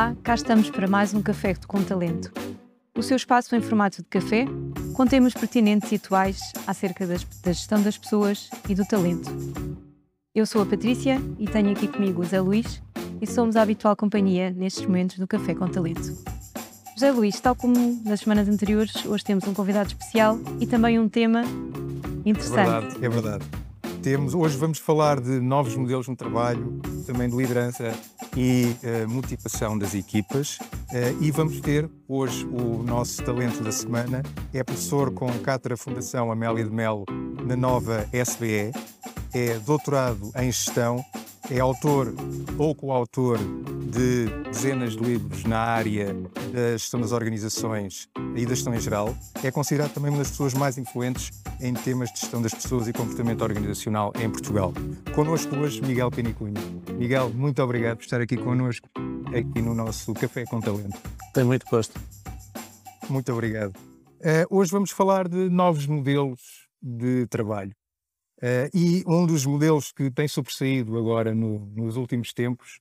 [0.00, 2.32] Olá, cá estamos para mais um Café com Talento.
[2.96, 4.46] O seu espaço em formato de café,
[4.94, 9.30] com temas pertinentes e atuais acerca das, da gestão das pessoas e do talento.
[10.34, 12.82] Eu sou a Patrícia e tenho aqui comigo o Zé Luís
[13.20, 16.16] e somos a habitual companhia nestes momentos do Café com Talento.
[16.94, 21.10] José Luís, tal como nas semanas anteriores, hoje temos um convidado especial e também um
[21.10, 21.42] tema
[22.24, 22.70] interessante.
[22.70, 23.59] É verdade, é verdade.
[24.02, 27.92] Temos, hoje vamos falar de novos modelos no trabalho, também de liderança
[28.34, 30.58] e uh, motivação das equipas.
[30.58, 34.22] Uh, e vamos ter hoje o nosso talento da semana.
[34.54, 37.04] É professor com cátedra Fundação Amélia de Melo
[37.44, 38.72] na nova SBE.
[39.34, 41.04] É doutorado em gestão
[41.50, 42.14] é autor
[42.56, 46.12] ou coautor de dezenas de livros na área
[46.52, 49.16] da gestão das organizações e da gestão em geral.
[49.42, 52.92] É considerado também uma das pessoas mais influentes em temas de gestão das pessoas e
[52.92, 54.74] comportamento organizacional em Portugal.
[55.14, 56.60] Connosco hoje, Miguel Penicunha.
[56.98, 58.88] Miguel, muito obrigado por estar aqui connosco,
[59.28, 60.98] aqui no nosso Café com Talento.
[61.32, 61.98] Tenho muito gosto.
[63.08, 63.76] Muito obrigado.
[64.20, 67.72] Uh, hoje vamos falar de novos modelos de trabalho.
[68.42, 72.80] Uh, e um dos modelos que tem sobressaído agora no, nos últimos tempos,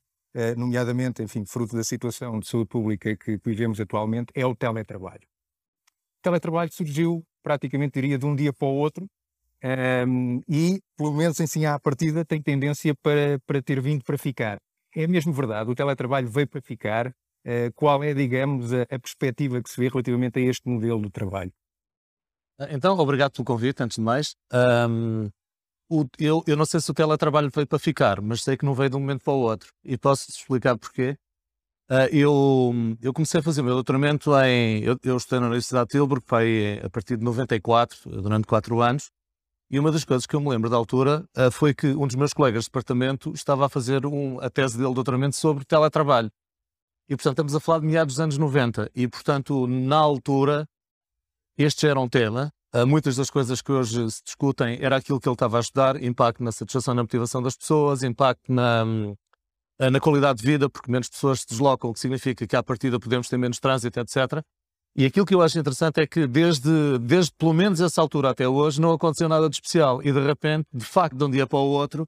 [0.57, 5.27] nomeadamente, enfim, fruto da situação de saúde pública que vivemos atualmente, é o teletrabalho.
[6.19, 9.07] O teletrabalho surgiu praticamente, diria, de um dia para o outro
[9.63, 14.17] um, ehm, e, pelo menos assim à partida, tem tendência para, para ter vindo para
[14.17, 14.57] ficar.
[14.95, 17.07] É mesmo verdade, o teletrabalho veio para ficar.
[17.45, 21.09] Uh, qual é, digamos, a, a perspectiva que se vê relativamente a este modelo de
[21.09, 21.51] trabalho?
[22.69, 24.35] Então, obrigado pelo convite, antes de mais.
[24.51, 25.29] Um,
[25.89, 28.73] o, eu, eu não sei se o teletrabalho veio para ficar, mas sei que não
[28.75, 29.73] veio de um momento para o outro.
[29.83, 31.17] E posso explicar porquê.
[31.89, 34.83] Uh, eu, eu comecei a fazer o meu doutoramento em.
[34.83, 39.09] Eu, eu estudei na Universidade de Tilburg, foi a partir de 94, durante 4 anos.
[39.71, 42.15] E uma das coisas que eu me lembro da altura uh, foi que um dos
[42.15, 46.31] meus colegas de departamento estava a fazer um, a tese dele de doutoramento sobre teletrabalho.
[47.07, 48.91] E, portanto, estamos a falar de meados dos anos 90.
[48.95, 50.67] E, portanto, na altura,
[51.57, 52.51] este já era um tema.
[52.73, 56.01] Uh, muitas das coisas que hoje se discutem era aquilo que ele estava a estudar,
[56.03, 60.91] impacto na satisfação na motivação das pessoas, impacto na, uh, na qualidade de vida, porque
[60.91, 64.43] menos pessoas se deslocam, o que significa que à partida podemos ter menos trânsito, etc.
[64.95, 68.47] E aquilo que eu acho interessante é que desde, desde pelo menos essa altura até
[68.47, 71.57] hoje não aconteceu nada de especial e de repente, de facto, de um dia para
[71.57, 72.07] o outro,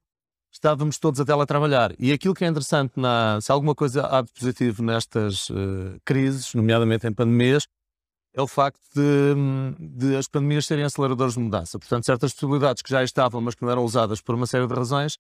[0.52, 1.94] estávamos todos a teletrabalhar.
[1.98, 6.54] E aquilo que é interessante, na, se alguma coisa há de positivo nestas uh, crises,
[6.54, 7.66] nomeadamente em pandemias,
[8.34, 9.36] é o facto de,
[9.80, 11.78] de, as pandemias serem aceleradores de mudança.
[11.78, 14.74] Portanto, certas possibilidades que já estavam, mas que não eram usadas por uma série de
[14.74, 15.18] razões,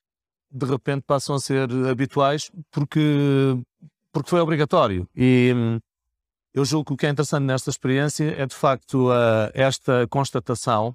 [0.50, 3.58] de repente passam a ser habituais porque,
[4.12, 5.08] porque foi obrigatório.
[5.16, 5.54] E
[6.54, 9.10] eu julgo que o que é interessante nesta experiência é, de facto,
[9.54, 10.94] esta constatação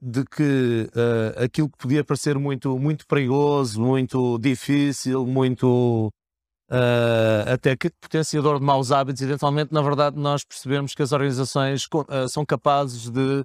[0.00, 0.90] de que
[1.36, 6.10] aquilo que podia parecer muito, muito perigoso, muito difícil, muito
[6.72, 11.84] uh, até que potenciador de maus hábitos, eventualmente, na verdade, nós percebemos que as organizações
[11.84, 13.44] uh, são capazes de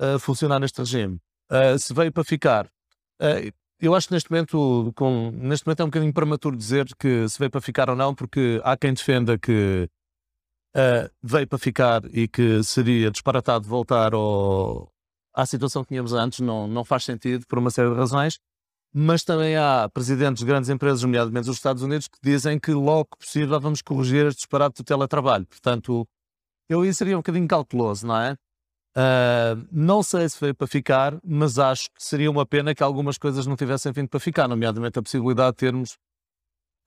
[0.00, 1.18] uh, funcionar neste regime.
[1.78, 2.66] se veio para ficar,
[3.80, 7.38] eu acho que neste momento, com, neste momento é um bocadinho prematuro dizer que se
[7.38, 9.88] veio para ficar ou não, porque há quem defenda que
[11.22, 14.90] veio para ficar e que seria disparatado voltar ao,
[15.34, 18.38] à situação que tínhamos antes, não, não faz sentido por uma série de razões
[18.92, 23.06] mas também há presidentes de grandes empresas, nomeadamente dos Estados Unidos, que dizem que logo
[23.12, 25.46] que possível vamos corrigir este disparate do teletrabalho.
[25.46, 26.08] Portanto,
[26.68, 28.36] eu aí seria um bocadinho cauteloso, não é?
[28.96, 33.18] Uh, não sei se veio para ficar, mas acho que seria uma pena que algumas
[33.18, 35.98] coisas não tivessem vindo para ficar, nomeadamente a possibilidade de termos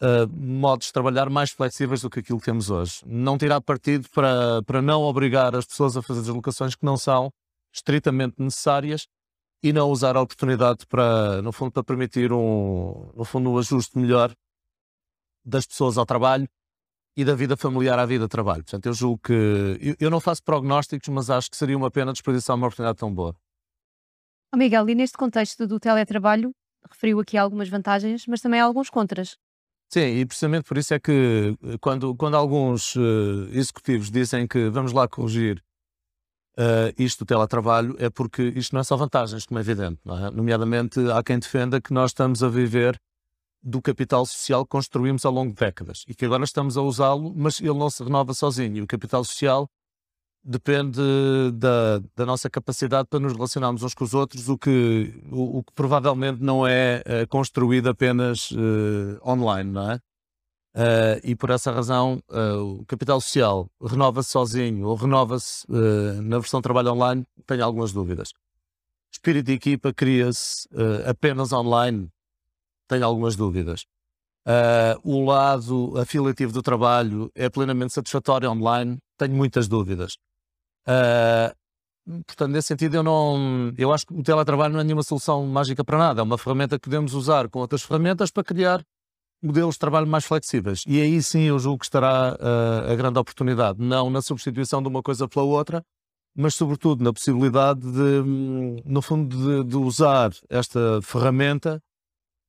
[0.01, 3.01] uh, modos de trabalhar mais flexíveis do que aquilo que temos hoje.
[3.05, 7.31] Não tirar partido para, para não obrigar as pessoas a fazer deslocações que não são
[7.71, 9.07] estritamente necessárias
[9.61, 13.97] e não usar a oportunidade para, no fundo, para permitir um, no fundo, um ajuste
[13.97, 14.33] melhor
[15.43, 16.47] das pessoas ao trabalho
[17.15, 18.63] e da vida familiar à vida de trabalho.
[18.63, 19.33] Portanto, eu julgo que
[19.81, 23.13] eu, eu não faço prognósticos, mas acho que seria uma pena desperdiçar uma oportunidade tão
[23.13, 23.35] boa.
[24.53, 26.51] Oh Miguel, e neste contexto do teletrabalho,
[26.89, 29.37] referiu aqui algumas vantagens, mas também alguns contras.
[29.91, 34.91] Sim, e precisamente por isso é que quando, quando alguns uh, executivos dizem que vamos
[34.91, 35.63] lá corrigir
[36.59, 39.99] uh, isto do teletrabalho é porque isto não é só vantagens, como é evidente.
[40.05, 40.29] É?
[40.31, 42.99] Nomeadamente, há quem defenda que nós estamos a viver
[43.61, 47.33] do capital social que construímos ao longo de décadas e que agora estamos a usá-lo,
[47.35, 48.83] mas ele não se renova sozinho.
[48.83, 49.69] O capital social
[50.43, 51.01] depende
[51.53, 55.63] da, da, nossa capacidade para nos relacionarmos uns com os outros, o que, o, o
[55.63, 59.99] que provavelmente não é uh, construído apenas uh, online, não é?
[60.75, 66.37] Uh, e por essa razão uh, o capital social renova-se sozinho ou renova-se uh, na
[66.37, 68.33] versão trabalho online, tenho algumas dúvidas.
[69.11, 70.69] Espírito de equipa cria-se
[71.07, 72.07] apenas online,
[72.87, 73.87] tenho algumas dúvidas.
[75.03, 80.15] O lado afiliativo do trabalho é plenamente satisfatório online, tenho muitas dúvidas.
[82.27, 83.73] Portanto, nesse sentido, eu não.
[83.79, 86.21] Eu acho que o teletrabalho não é nenhuma solução mágica para nada.
[86.21, 88.85] É uma ferramenta que podemos usar com outras ferramentas para criar
[89.41, 90.83] modelos de trabalho mais flexíveis.
[90.87, 93.79] E aí sim eu julgo que estará uh, a grande oportunidade.
[93.81, 95.83] Não na substituição de uma coisa pela outra,
[96.35, 101.81] mas sobretudo na possibilidade de, hum, no fundo, de, de usar esta ferramenta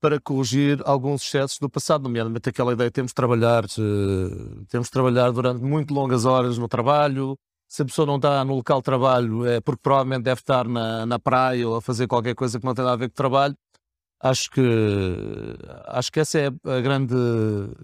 [0.00, 4.88] para corrigir alguns excessos do passado, nomeadamente aquela ideia de temos de trabalhar, uh, temos
[4.88, 7.36] de trabalhar durante muito longas horas no trabalho.
[7.68, 11.06] Se a pessoa não está no local de trabalho é porque provavelmente deve estar na,
[11.06, 13.16] na praia ou a fazer qualquer coisa que não tem nada a ver com o
[13.16, 13.54] trabalho.
[14.22, 14.60] Acho que,
[15.86, 17.14] acho que essa é a grande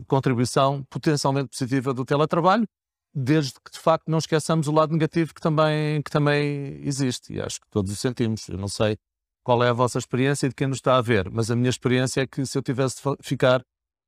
[0.07, 2.67] contribuição potencialmente positiva do teletrabalho,
[3.15, 7.33] desde que de facto não esqueçamos o lado negativo que também, que também existe.
[7.33, 8.47] E acho que todos o sentimos.
[8.49, 8.99] Eu não sei
[9.43, 11.71] qual é a vossa experiência e de quem nos está a ver, mas a minha
[11.71, 13.63] experiência é que se eu tivesse de ficar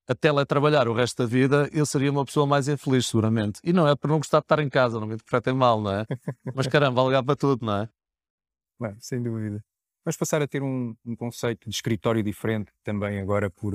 [0.08, 3.60] a teletrabalhar o resto da vida, eu seria uma pessoa mais infeliz, seguramente.
[3.62, 5.92] E não é por não gostar de estar em casa, não me interpretem mal, não
[5.92, 6.06] é?
[6.54, 7.88] Mas caramba, vale para tudo, não é?
[8.80, 9.62] Bem, sem dúvida.
[10.04, 13.74] Vamos passar a ter um, um conceito de escritório diferente também agora por,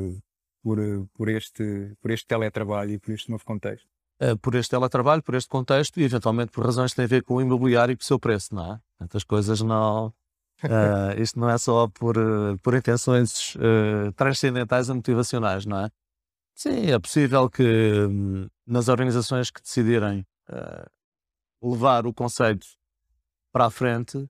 [0.63, 0.77] por,
[1.13, 3.87] por, este, por este teletrabalho e por este novo contexto.
[4.21, 7.23] Uh, por este teletrabalho, por este contexto e eventualmente por razões que têm a ver
[7.23, 8.79] com o imobiliário e com o seu preço, não é?
[8.97, 10.07] Tantas coisas não.
[10.63, 13.57] Uh, isto não é só por, uh, por intenções
[14.15, 15.89] transcendentais e motivacionais, não é?
[16.55, 20.25] Sim, é possível que hum, nas organizações que decidirem
[21.61, 22.67] levar o conceito
[23.51, 24.29] para a frente,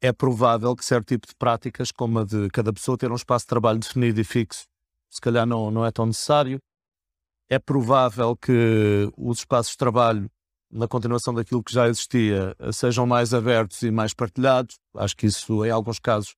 [0.00, 3.44] é provável que certo tipo de práticas, como a de cada pessoa ter um espaço
[3.44, 4.66] de trabalho definido e fixo,
[5.10, 6.60] se calhar não, não é tão necessário.
[7.48, 10.30] É provável que os espaços de trabalho,
[10.70, 14.78] na continuação daquilo que já existia, sejam mais abertos e mais partilhados.
[14.94, 16.34] Acho que isso, em alguns casos,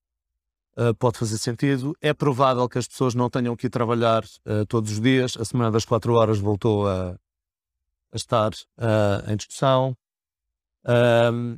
[0.77, 1.95] uh, pode fazer sentido.
[2.01, 5.37] É provável que as pessoas não tenham que ir trabalhar uh, todos os dias.
[5.39, 7.11] A semana das quatro horas voltou a,
[8.11, 9.95] a estar uh, em discussão.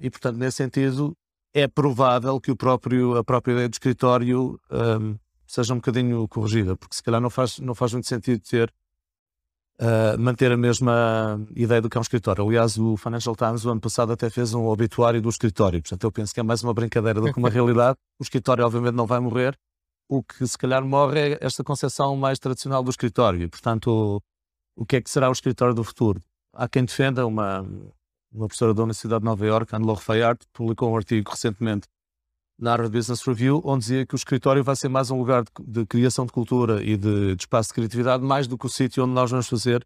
[0.02, 1.18] e, portanto, nesse sentido,
[1.54, 5.18] é provável que o próprio, a própria ideia do escritório um,
[5.48, 8.74] seja um bocadinho corrigida, porque se calhar não faz, não faz muito sentido ter
[9.82, 12.46] uh, manter a mesma ideia do que é um escritório.
[12.46, 16.12] Aliás, o Financial Times o ano passado até fez um obituário do escritório, portanto eu
[16.12, 17.98] penso que é mais uma brincadeira do que uma realidade.
[18.20, 19.58] O escritório obviamente não vai morrer,
[20.10, 24.82] o que se calhar morre é esta concepção mais tradicional do escritório e, portanto, o,
[24.82, 26.22] o que é que será o escritório do futuro?
[26.54, 27.66] Há quem defenda uma,
[28.32, 31.88] uma professora da Universidade de Nova Iorque, Anne-Laure Fayard, publicou um artigo recentemente
[32.60, 35.52] na Harvard Business Review, onde dizia que o escritório vai ser mais um lugar de,
[35.66, 39.04] de criação de cultura e de, de, espaço de criatividade, mais do que o sítio
[39.04, 39.86] onde nós vamos fazer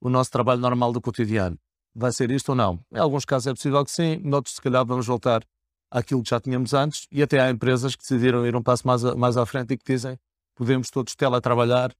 [0.00, 1.58] o nosso trabalho normal do cotidiano.
[1.94, 2.78] Vai ser isto ou não?
[2.92, 5.42] Em alguns casos é possível que sim, noutros se calhar vamos voltar
[5.90, 9.04] àquilo que já tínhamos antes e até há empresas que decidiram ir um passo mais,
[9.04, 10.18] a, mais à frente e que dizem
[10.54, 11.90] podemos todos teletrabalhar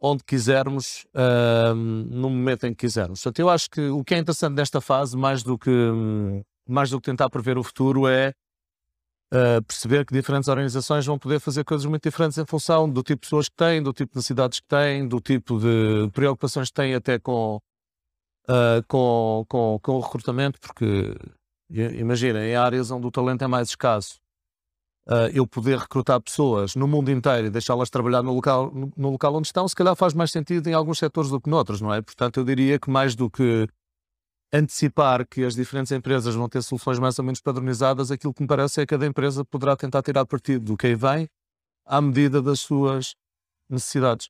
[0.00, 3.22] onde quisermos, uh, no momento em que quisermos.
[3.22, 5.70] Portanto, eu acho que o que é interessante nesta fase, mais do que,
[6.66, 8.32] mais do que tentar prever o futuro, é
[9.32, 13.20] uh, perceber que diferentes organizações vão poder fazer coisas muito diferentes em função do tipo
[13.20, 16.74] de pessoas que têm, do tipo de necessidades que têm, do tipo de preocupações que
[16.74, 17.60] têm até com,
[18.48, 21.14] uh, com, com, com o recrutamento, porque
[21.70, 24.19] imagina, em áreas onde o talento é mais escasso,
[25.08, 29.34] uh, eu poder recrutar pessoas no mundo inteiro e deixá-las trabalhar no local, no, local
[29.34, 32.00] onde estão, se calhar faz mais sentido em alguns setores do que noutros, não é?
[32.00, 33.66] Portanto, eu diria que mais do que
[34.52, 38.48] antecipar que as diferentes empresas vão ter soluções mais ou menos padronizadas, aquilo que me
[38.48, 41.28] parece é que cada empresa poderá tentar tirar partido do que aí vem
[41.86, 43.14] à medida das suas
[43.68, 44.28] necessidades.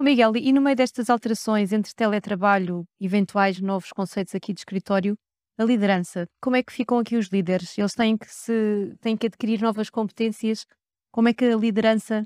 [0.00, 5.16] Miguel, e no meio destas alterações entre teletrabalho, eventuais novos conceitos aqui de escritório,
[5.58, 6.26] a liderança.
[6.40, 7.76] Como é que ficam aqui os líderes?
[7.78, 10.66] Eles têm que, se, têm que adquirir novas competências.
[11.12, 12.24] Como é que a liderança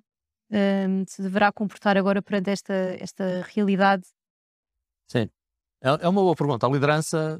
[0.51, 4.05] um, se deverá comportar agora perante esta, esta realidade?
[5.11, 5.29] Sim,
[5.83, 6.67] é, é uma boa pergunta.
[6.67, 7.39] A liderança,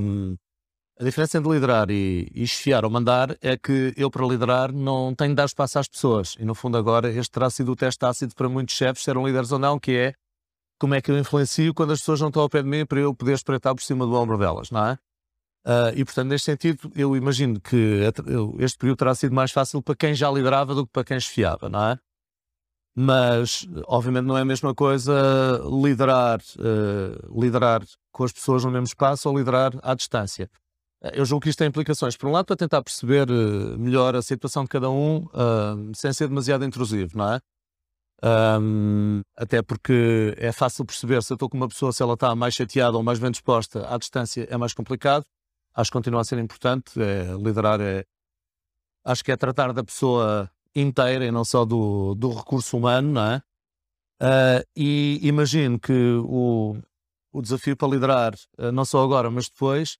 [0.00, 0.36] um,
[1.00, 5.14] a diferença entre liderar e, e esfiar ou mandar é que eu, para liderar, não
[5.14, 6.36] tenho de dar espaço às pessoas.
[6.38, 9.50] E, no fundo, agora, este terá sido o teste ácido para muitos chefes serem líderes
[9.50, 10.14] ou não, que é
[10.80, 13.00] como é que eu influencio quando as pessoas não estão ao pé de mim para
[13.00, 14.98] eu poder espreitar por cima do ombro delas, não é?
[15.68, 18.00] Uh, e, portanto, neste sentido, eu imagino que
[18.58, 21.68] este período terá sido mais fácil para quem já liderava do que para quem esfiava,
[21.68, 21.98] não é?
[22.96, 25.12] Mas, obviamente, não é a mesma coisa
[25.82, 30.48] liderar, uh, liderar com as pessoas no mesmo espaço ou liderar à distância.
[31.12, 34.22] Eu julgo que isto tem implicações, por um lado, para tentar perceber uh, melhor a
[34.22, 35.26] situação de cada um,
[35.94, 37.40] sem ser demasiado intrusivo, não é?
[38.60, 42.34] Um, até porque é fácil perceber se eu estou com uma pessoa, se ela está
[42.34, 45.24] mais chateada ou mais bem disposta, à distância é mais complicado
[45.78, 47.00] acho que continua a ser importante.
[47.00, 48.04] É, liderar é.
[49.04, 53.22] Acho que é tratar da pessoa inteira e não só do, do recurso humano, não
[53.22, 53.42] é?
[54.20, 55.92] Uh, e imagino que
[56.24, 56.76] o,
[57.32, 59.96] o desafio para liderar, uh, não só agora, mas depois,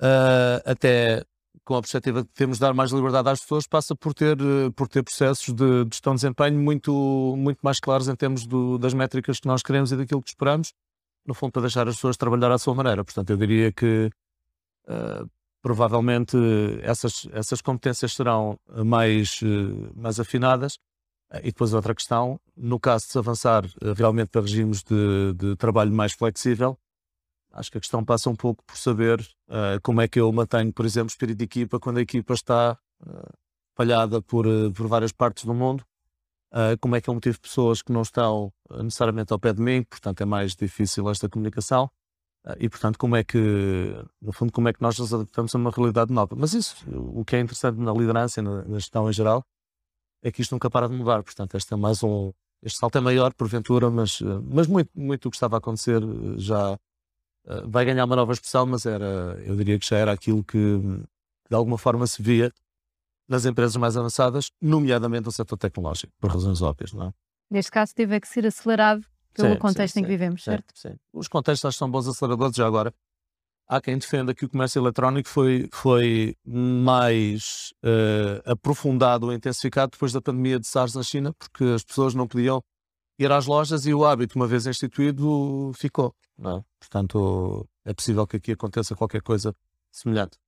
[0.00, 1.24] uh, até
[1.64, 4.36] com a perspectiva de termos de dar mais liberdade às pessoas, passa por ter,
[4.76, 8.94] por ter processos de, gestão de desempenho muito, muito mais claros em termos do, das
[8.94, 10.72] métricas que nós queremos e daquilo que esperamos,
[11.26, 13.02] no fundo, para deixar as pessoas trabalhar à sua maneira.
[13.02, 14.10] Portanto, eu diria que
[15.62, 16.36] provavelmente
[16.82, 19.40] essas, essas competências serão mais,
[19.94, 20.78] mais afinadas
[21.42, 25.56] e depois outra questão, no caso de se avançar eh, realmente para regimes de, de
[25.56, 26.78] trabalho mais flexível,
[27.52, 30.72] acho que a questão passa um pouco por saber uh, como é que eu mantenho,
[30.72, 35.54] por exemplo, espírito de equipa quando a equipa está uh, por, por várias partes do
[35.54, 35.84] mundo.
[36.80, 40.20] Como é que eu motivo pessoas que não estão necessariamente ao pé de mim, portanto
[40.20, 41.90] é mais difícil esta comunicação.
[42.58, 43.38] E portanto, como é que,
[44.20, 46.36] no fundo, como é que nós nos adaptamos a uma realidade nova?
[46.36, 49.42] Mas isso, o que é interessante na liderança e na, gestão em geral,
[50.22, 51.22] é que isto nunca para de mudar.
[51.22, 52.32] Portanto, este é mais um.
[52.62, 56.02] Este salto é maior, porventura, mas, eh, mas muito, muito o que estava a acontecer
[56.02, 56.78] eh, já
[57.66, 61.54] vai ganhar uma nova expressão, mas era, eu diria que já era aquilo que de
[61.54, 62.50] alguma forma se via
[63.28, 67.12] nas empresas mais avançadas, nomeadamente no setor tecnológico, por razões óbvias, não é?
[67.50, 70.66] Neste caso, teve que ser acelerado pelo sim, contexto sim, em que vivemos, certo?
[70.74, 72.94] Sim, Os contextos acho que são bons aceleradores já agora
[73.66, 80.12] há quem defenda que o comércio eletrónico foi, foi mais uh, aprofundado ou intensificado depois
[80.12, 82.62] da pandemia de SARS na China, porque as pessoas não podiam
[83.18, 86.14] ir às lojas e o hábito, uma vez instituído, ficou.
[86.36, 86.64] Não é?
[86.78, 89.54] Portanto, é possível que aqui aconteça qualquer coisa
[89.90, 90.38] semelhante.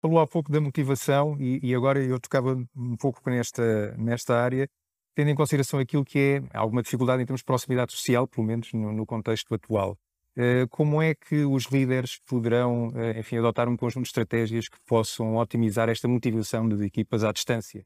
[0.00, 4.68] Falou há pouco da motivação e, e agora eu tocava um pouco nesta, nesta área,
[5.18, 8.72] tendo em consideração aquilo que é alguma dificuldade em termos de proximidade social, pelo menos
[8.72, 9.98] no, no contexto atual.
[10.36, 14.78] Eh, como é que os líderes poderão, eh, enfim, adotar um conjunto de estratégias que
[14.86, 17.84] possam otimizar esta motivação das equipas à distância?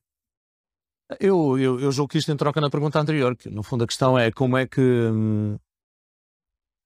[1.19, 4.19] Eu, eu, eu julgo que isto troca na pergunta anterior, que no fundo a questão
[4.19, 4.83] é como é que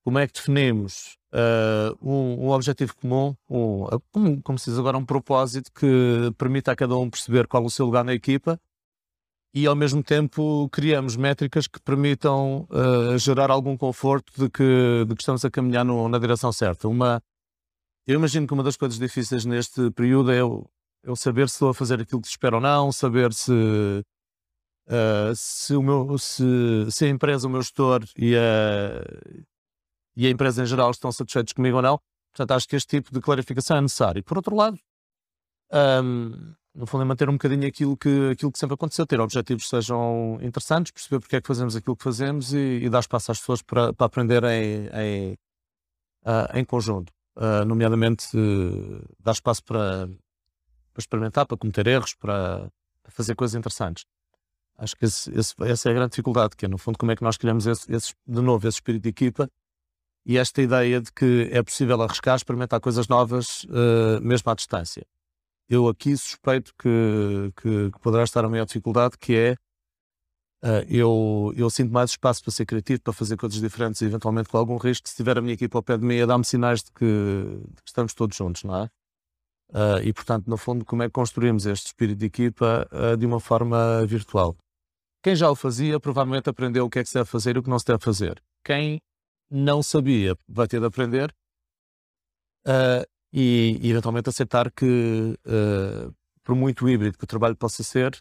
[0.05, 4.97] como é que definimos uh, um, um, objetivo comum, um, como, como se diz agora,
[4.97, 8.61] um propósito que permita a cada um perceber qual é o seu lugar na equipa
[9.56, 15.14] e ao mesmo tempo criamos métricas que permitam uh, gerar algum conforto de que, de
[15.14, 16.86] que estamos a caminhar no, na direção certa.
[16.86, 17.22] Uma,
[18.06, 21.75] eu imagino que uma das coisas difíceis neste período é eu, saber se estou a
[21.75, 26.44] fazer aquilo que se espera ou não, saber se, uh, se, o meu, se,
[26.90, 29.40] se a empresa, o meu gestor e a,
[30.14, 31.98] e a empresa em geral estão satisfeitos comigo ou não.
[32.30, 34.22] Portanto, acho que este tipo de clarificação é necessário.
[34.22, 34.78] Por outro lado,
[36.04, 39.64] um, no fundo é manter um bocadinho aquilo que, aquilo que sempre aconteceu, ter objetivos
[39.64, 43.33] que sejam interessantes, perceber porque é que fazemos aquilo que fazemos e, e dar espaço
[43.33, 45.38] às pessoas para, para aprenderem em,
[46.54, 47.12] em conjunto.
[47.35, 52.71] Uh, nomeadamente, uh, dar espaço para, para experimentar, para cometer erros, para,
[53.02, 54.04] para fazer coisas interessantes.
[54.78, 57.16] Acho que esse, esse, essa é a grande dificuldade, que é, no fundo, como é
[57.16, 59.50] que nós criamos esse, esse, de novo esse espírito de equipa
[60.25, 65.06] e esta ideia de que é possível arriscar, experimentar coisas novas, uh, mesmo à distância
[65.68, 69.52] eu aqui suspeito que, que, que, poderá estar a maior dificuldade, que é
[70.62, 74.49] uh, eu, eu sinto mais espaço para ser criativo, para fazer coisas diferentes e eventualmente
[74.49, 76.82] com algum risco, se tiver a minha equipa ao pé de mim, a dar-me sinais
[76.82, 78.88] de que, de que, estamos todos juntos, não é?
[79.70, 83.26] Uh, e portanto, no fundo, como é que construímos este espírito de equipa uh, de
[83.26, 84.56] uma forma virtual?
[85.23, 87.62] Quem já o fazia provavelmente aprendeu o que é que se deve fazer e o
[87.62, 88.40] que não se deve fazer.
[88.64, 89.00] Quem
[89.50, 91.35] não sabia vai ter de aprender.
[92.64, 93.02] Uh,
[93.33, 98.18] e, e eventualmente aceitar que, uh, por muito híbrido que o trabalho possa ser,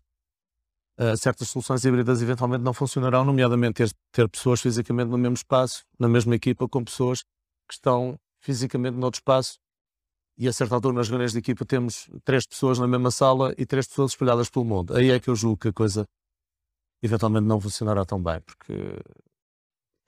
[0.99, 5.83] uh, certas soluções híbridas eventualmente não funcionarão, nomeadamente ter, ter pessoas fisicamente no mesmo espaço,
[5.99, 7.21] na mesma equipa, com pessoas
[7.67, 9.57] que estão fisicamente noutro espaço
[10.37, 13.65] e a certa altura nas reuniões de equipa temos três pessoas na mesma sala e
[13.65, 14.95] três pessoas espalhadas pelo mundo.
[14.95, 16.05] Aí é que eu julgo que a coisa
[17.01, 18.73] eventualmente não funcionará tão bem, porque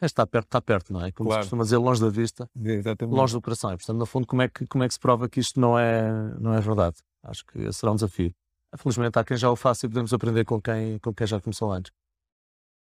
[0.05, 1.11] está perto, está perto, não é?
[1.11, 1.43] Como claro.
[1.43, 3.15] se costuma dizer, longe da vista, Exatamente.
[3.15, 3.73] longe do coração.
[3.73, 5.77] E, portanto, no fundo, como é, que, como é que se prova que isto não
[5.77, 6.97] é, não é verdade?
[7.23, 8.33] Acho que esse será um desafio.
[8.77, 11.71] Felizmente há quem já o faça e podemos aprender com quem, com quem já começou
[11.71, 11.91] antes.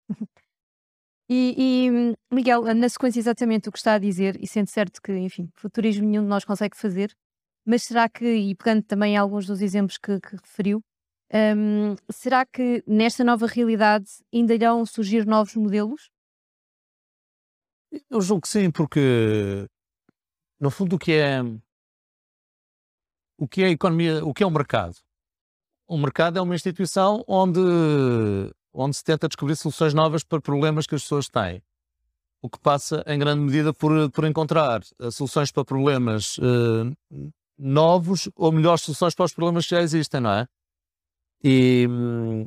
[1.34, 5.14] E, e, Miguel, na sequência exatamente o que está a dizer, e sendo certo que,
[5.14, 7.16] enfim, futurismo nenhum de nós consegue fazer,
[7.66, 10.84] mas será que, e pegando também alguns dos exemplos que, que referiu,
[11.34, 16.10] um, será que nesta nova realidade ainda irão surgir novos modelos?
[18.10, 19.68] Eu julgo que sim, porque
[20.60, 21.42] no fundo o que é
[23.38, 24.96] o que é economia, o que é o mercado?
[25.88, 27.60] O mercado é uma instituição onde,
[28.72, 31.62] onde se tenta descobrir soluções novas para problemas que as pessoas têm.
[32.40, 36.96] O que passa, em grande medida, por, por encontrar uh, soluções para problemas uh,
[37.58, 40.48] novos ou melhores soluções para os problemas que já existem, não é?
[41.44, 41.88] E,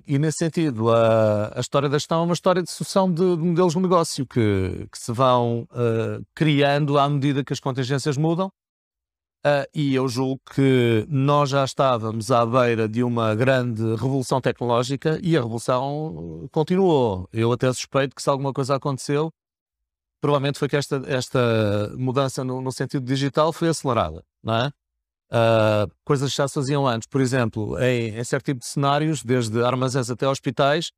[0.07, 3.43] e, nesse sentido, a, a, história da gestão é uma história de sucessão de, de
[3.43, 8.51] modelos de negócio que, que se vão uh, criando à medida que as contingências mudam.
[9.45, 15.19] Uh, e eu julgo que nós já estávamos à beira de uma grande revolução tecnológica
[15.23, 17.29] e a revolução continuou.
[17.33, 19.31] Eu até suspeito que se alguma coisa aconteceu,
[20.21, 24.71] provavelmente foi que esta, esta mudança no, no sentido digital foi acelerada, não é?
[25.31, 29.23] Uh, coisas que já se faziam antes, por exemplo, em, em certo tipo de cenários,
[29.23, 30.91] desde armazéns até hospitais,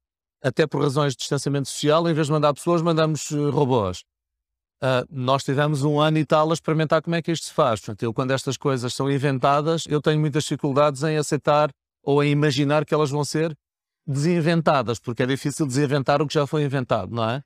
[0.42, 4.02] até por razões de distanciamento social, em vez de mandar pessoas, mandamos uh, robôs.
[4.83, 7.80] Uh, nós tivemos um ano e tal a experimentar como é que isto se faz.
[7.80, 11.71] Portanto, eu, quando estas coisas são inventadas, eu tenho muitas dificuldades em aceitar
[12.02, 13.56] ou em imaginar que elas vão ser
[14.06, 17.42] desinventadas, porque é difícil desinventar o que já foi inventado, não é?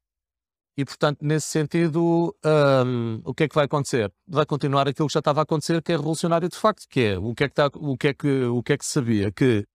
[0.77, 4.13] E, portanto, nesse sentido, um, o que é que vai acontecer?
[4.27, 7.19] Vai continuar aquilo que já estava a acontecer, que é revolucionário de facto, que é
[7.19, 9.33] o que é que, está, o que, é que, o que, é que sabia?
[9.33, 9.67] Que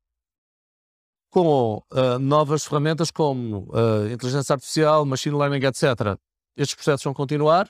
[1.29, 6.17] com uh, novas ferramentas como uh, inteligência artificial, machine learning, etc.,
[6.55, 7.69] estes processos vão continuar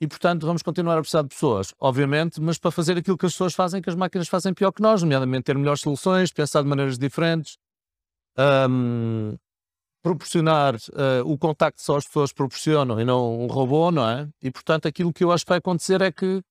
[0.00, 3.32] e, portanto, vamos continuar a precisar de pessoas, obviamente, mas para fazer aquilo que as
[3.32, 6.68] pessoas fazem, que as máquinas fazem pior que nós, nomeadamente ter melhores soluções, pensar de
[6.68, 7.56] maneiras diferentes,
[8.38, 9.36] um,
[10.04, 14.28] proporcionar uh, o contacto só as pessoas proporcionam e não um robô, não é?
[14.42, 16.42] E portanto aquilo que eu acho que vai acontecer é que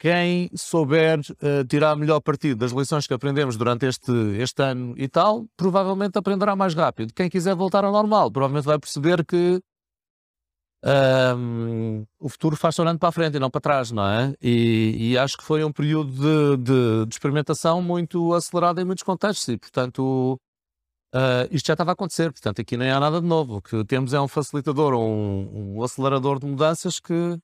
[0.00, 5.06] quem souber uh, tirar melhor partido das lições que aprendemos durante este, este ano e
[5.06, 7.14] tal, provavelmente aprenderá mais rápido.
[7.14, 9.62] Quem quiser voltar ao normal, provavelmente vai perceber que
[10.84, 14.34] um, o futuro faz olhando para a frente e não para trás, não é?
[14.42, 19.04] E, e acho que foi um período de, de, de, experimentação muito acelerado em muitos
[19.04, 20.38] contextos e, portanto,
[21.14, 23.58] Uh, isto já estava a acontecer, portanto, aqui nem há nada de novo.
[23.58, 27.38] O que temos é um facilitador, um, um acelerador de mudanças que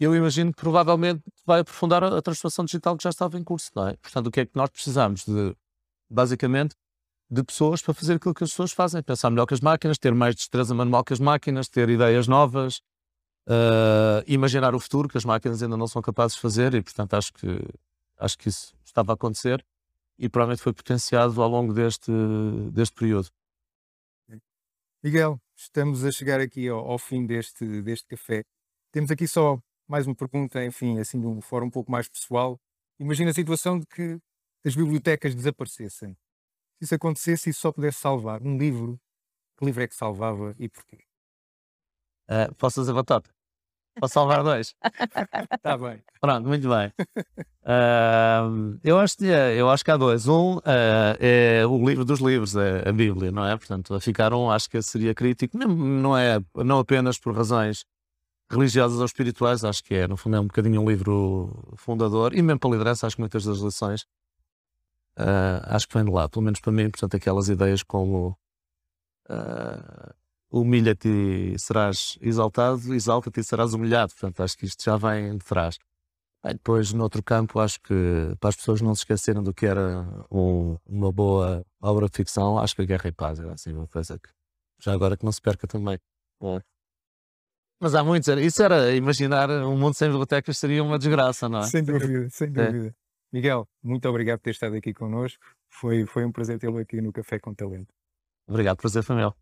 [0.00, 3.70] eu imagino que provavelmente vai aprofundar a, a, transformação digital que já estava em curso,
[3.74, 3.96] não é?
[3.96, 5.54] Portanto, o que é que nós precisamos de,
[6.10, 6.74] basicamente,
[7.30, 10.14] de pessoas para fazer aquilo que as pessoas fazem, pensar melhor que as máquinas, ter
[10.14, 12.80] mais destreza manual que as máquinas, ter ideias novas,
[13.48, 17.12] uh, imaginar o futuro que as máquinas ainda não são capazes de fazer e, portanto,
[17.14, 17.60] acho que,
[18.18, 19.62] acho que isso estava a acontecer
[20.18, 22.12] e provavelmente foi potenciado ao longo deste,
[22.72, 23.30] deste período.
[25.02, 28.42] Miguel, estamos a chegar aqui ao, ao, fim deste, deste café.
[28.90, 32.58] Temos aqui só mais uma pergunta, enfim, assim de um fórum um pouco mais pessoal.
[32.98, 34.18] Imagina a situação de que
[34.64, 36.14] as bibliotecas desaparecessem.
[36.78, 38.98] Se isso acontecesse e só pudesse salvar um livro,
[39.58, 41.04] que livro é que salvava e porquê?
[42.28, 43.33] Uh, posso fazer batata?
[44.00, 44.74] Posso salvar dois?
[45.52, 46.02] Está bem.
[46.20, 46.92] Pronto, muito bem.
[47.62, 50.26] Uh, eu, acho que, eu acho que há dois.
[50.26, 50.62] Um uh,
[51.20, 53.56] é o livro dos livros, é a Bíblia, não é?
[53.56, 57.84] Portanto, a ficar um, acho que seria crítico, não, não é não apenas por razões
[58.50, 62.42] religiosas ou espirituais, acho que é, no fundo, é um bocadinho um livro fundador, e
[62.42, 64.02] mesmo para a liderança, acho que muitas das lições
[65.18, 68.36] uh, acho que vem de lá, pelo menos para mim, portanto, aquelas ideias como
[69.30, 70.14] uh,
[70.54, 74.12] humilha-te e serás exaltado, exalta-te e serás humilhado.
[74.12, 75.78] Portanto, acho que isto já vem de trás.
[76.44, 80.06] Bem, depois, noutro campo, acho que para as pessoas não se esquecerem do que era
[80.30, 83.88] um, uma boa obra de ficção, acho que a Guerra e Paz era assim uma
[83.88, 84.28] coisa que
[84.80, 85.98] já agora que não se perca também.
[86.40, 86.60] Bom.
[87.80, 91.62] Mas há muitos, isso era imaginar um mundo sem bibliotecas seria uma desgraça, não é?
[91.64, 92.50] Sem dúvida, sem é.
[92.50, 92.88] dúvida.
[92.88, 92.92] É.
[93.32, 95.42] Miguel, muito obrigado por ter estado aqui connosco.
[95.68, 97.92] Foi, foi um prazer tê-lo aqui no Café com Talento.
[98.46, 99.34] Obrigado, prazer foi meu.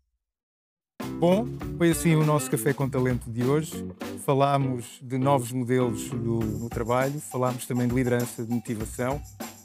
[1.23, 3.87] Bom, foi assim o nosso Café com Talento de hoje.
[4.25, 9.21] Falámos de novos modelos do, no trabalho, falámos também de liderança, de motivação.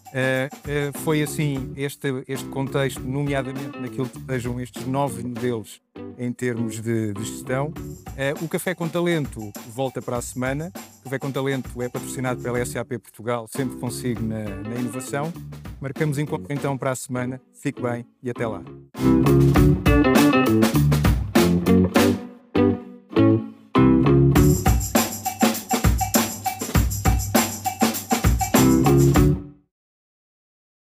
[0.06, 5.82] Uh, uh, foi assim este, este contexto, nomeadamente naquilo que sejam estes novos modelos
[6.16, 7.70] em termos de, de gestão.
[7.70, 9.40] Uh, o Café com Talento
[9.74, 10.70] volta para a semana.
[11.00, 15.32] O Café com Talento é patrocinado pela SAP Portugal, sempre consigo na, na inovação.
[15.80, 17.40] Marcamos encontro então para a semana.
[17.52, 18.62] Fique bem e até lá.